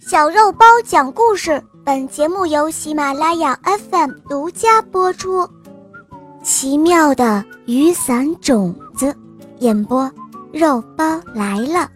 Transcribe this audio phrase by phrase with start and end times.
[0.00, 3.58] 小肉包讲故事，本节目由喜马拉雅
[3.90, 5.48] FM 独家播出。
[6.42, 9.14] 奇妙的雨伞种子，
[9.58, 10.10] 演播
[10.52, 11.90] 肉包来了。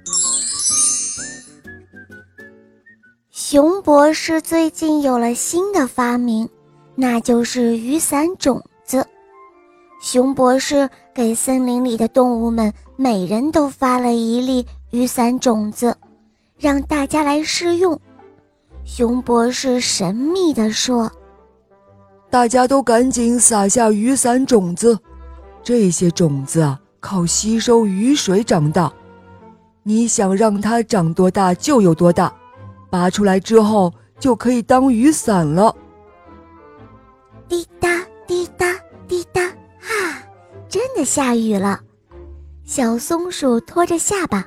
[3.30, 6.48] 熊博士最近有了新的发明，
[6.96, 9.06] 那就是雨伞种子。
[10.00, 15.96] 熊博士给森林里的动物们每人都发了一粒雨伞种子。
[16.62, 18.00] 让大家来试用，
[18.84, 21.10] 熊博士神秘地说
[22.30, 24.96] ：“大家都赶紧撒下雨伞种子，
[25.60, 28.92] 这些种子啊，靠吸收雨水长大。
[29.82, 32.32] 你想让它长多大就有多大，
[32.88, 35.74] 拔出来之后就可以当雨伞了。”
[37.50, 37.88] 滴答
[38.24, 38.72] 滴答
[39.08, 39.48] 滴答，
[39.80, 40.22] 哈，
[40.68, 41.80] 真的下雨了。
[42.62, 44.46] 小松鼠拖着下巴。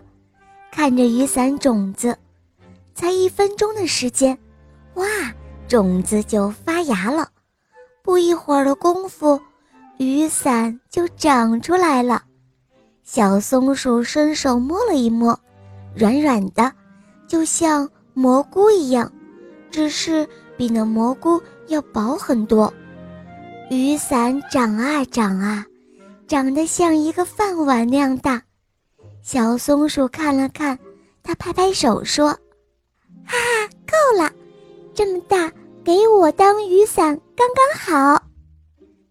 [0.75, 2.17] 看着雨伞种子，
[2.93, 4.38] 才一分钟的时间，
[4.95, 5.05] 哇，
[5.70, 7.29] 种子就发芽了。
[8.03, 9.39] 不一会儿的功夫，
[10.00, 12.22] 雨伞就长出来了。
[13.05, 15.39] 小松鼠伸手摸了一摸，
[15.95, 16.69] 软软的，
[17.25, 19.09] 就像蘑菇一样，
[19.72, 22.72] 只是比那蘑菇要薄很多。
[23.72, 25.66] 雨伞长啊长啊，
[26.28, 28.41] 长得像一个饭碗那样大。
[29.26, 30.78] 小松鼠看了看，
[31.23, 32.28] 它拍拍手说
[33.26, 34.31] ：“哈哈，够了，
[34.94, 35.52] 这么大，
[35.84, 38.23] 给我当雨伞刚刚好。”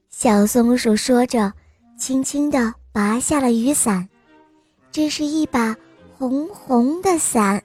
[0.09, 1.53] 小松鼠说着，
[1.98, 4.09] 轻轻地拔下了雨伞。
[4.92, 5.75] 这是一把
[6.17, 7.61] 红红的伞，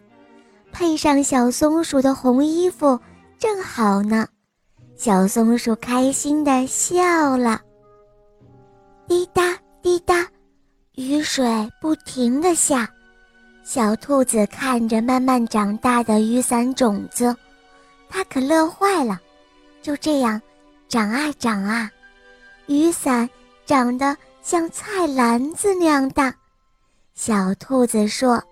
[0.72, 3.00] 配上小松鼠的红衣服，
[3.38, 4.28] 正好呢。
[4.96, 7.62] 小松鼠开心地笑了。
[9.08, 10.28] 滴答滴答。
[11.32, 12.90] 水不停地下，
[13.64, 17.36] 小兔子看着慢慢长大的雨伞种子，
[18.10, 19.20] 它可乐坏了。
[19.80, 20.42] 就这样，
[20.88, 21.88] 长啊长啊，
[22.66, 23.30] 雨伞
[23.64, 26.34] 长得像菜篮子那样大。
[27.14, 28.44] 小兔子说：“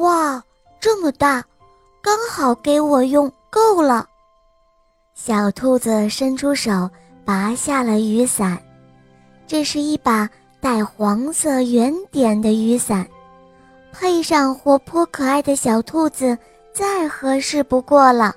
[0.00, 0.42] 哇，
[0.80, 1.44] 这么大，
[2.00, 4.08] 刚好给我用，够了。”
[5.14, 6.88] 小兔子伸出手，
[7.26, 8.58] 拔下了雨伞，
[9.46, 10.26] 这是一把。
[10.60, 13.06] 带黄色圆点的雨伞，
[13.92, 16.36] 配上活泼可爱的小兔子，
[16.72, 18.34] 再合适不过了。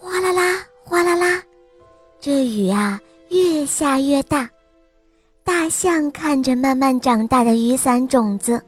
[0.00, 1.42] 哗啦啦，哗啦啦，
[2.20, 4.48] 这雨啊越下越大。
[5.44, 8.60] 大象看着慢慢长大的雨伞种子，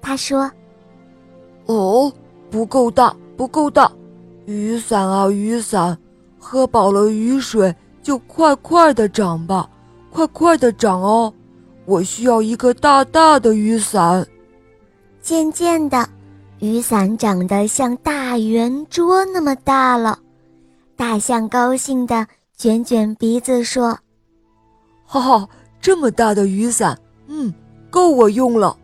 [0.00, 0.50] 他说
[1.66, 2.12] ：“哦，
[2.50, 3.90] 不够大，不够大，
[4.46, 5.96] 雨伞啊雨伞，
[6.38, 9.68] 喝饱了雨水就快快的长吧，
[10.10, 11.32] 快快的长哦。”
[11.86, 14.26] 我需要一个大大的雨伞。
[15.20, 16.08] 渐渐的，
[16.60, 20.18] 雨伞长得像大圆桌那么大了。
[20.96, 23.98] 大象高兴地卷卷鼻子说
[25.04, 25.48] ：“哈哈，
[25.80, 27.52] 这么大的雨伞，嗯，
[27.90, 28.76] 够我用了。”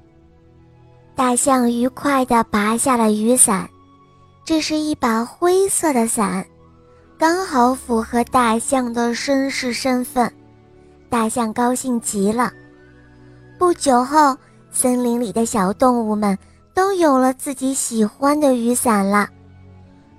[1.15, 3.69] 大象愉快地拔下了雨伞，
[4.45, 6.45] 这是一把灰色的伞，
[7.19, 10.33] 刚好符合大象的绅士身份。
[11.11, 12.51] 大象高兴极了。
[13.61, 14.35] 不久后，
[14.71, 16.39] 森林里的小动物们
[16.73, 19.29] 都有了自己喜欢的雨伞了。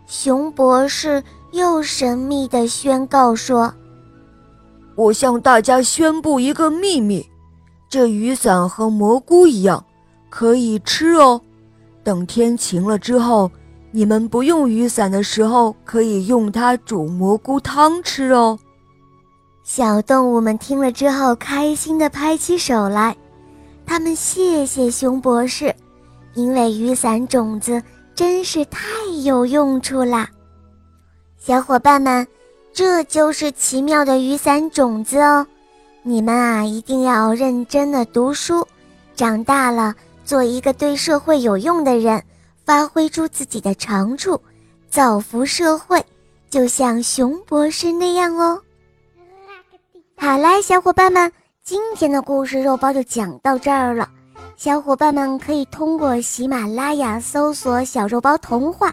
[0.05, 3.73] 熊博士又神秘地宣告说
[4.93, 7.27] ：“我向大家宣布一个秘密，
[7.89, 9.83] 这雨伞和蘑菇一样，
[10.29, 11.41] 可以吃哦。
[12.03, 13.49] 等天晴了之后，
[13.89, 18.59] 你们不用雨伞的时候，可以用它煮蘑菇汤吃哦。”
[19.65, 23.17] 小动物们听了之后，开心地拍起手来。
[23.91, 25.75] 他们谢谢熊博士，
[26.33, 27.83] 因为雨伞种子
[28.15, 28.79] 真是太
[29.25, 30.29] 有用处啦。
[31.37, 32.25] 小伙伴们，
[32.71, 35.45] 这就是奇妙的雨伞种子哦！
[36.03, 38.65] 你们啊，一定要认真的读书，
[39.13, 42.23] 长大了做一个对社会有用的人，
[42.63, 44.39] 发挥出自己的长处，
[44.89, 46.01] 造福社会，
[46.49, 48.61] 就像熊博士那样哦。
[50.15, 51.29] 好啦，小伙伴们。
[51.63, 54.09] 今天的故事肉包就讲到这儿了，
[54.57, 58.91] 小伙伴们可以通过喜马拉雅搜索“小肉包童话”，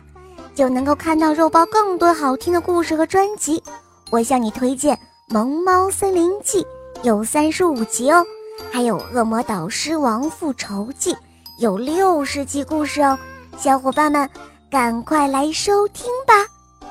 [0.55, 3.63] 就能够看到肉包更多好听的故事和专辑。
[4.11, 4.95] 我向你推荐
[5.29, 6.63] 《萌猫森林记》，
[7.03, 8.23] 有三十五集哦，
[8.71, 11.15] 还有《恶魔导师王复仇记》，
[11.59, 13.19] 有六十集故事哦，
[13.57, 14.29] 小伙伴们
[14.71, 16.35] 赶快来收听吧，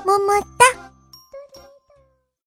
[0.04, 0.66] 么么哒。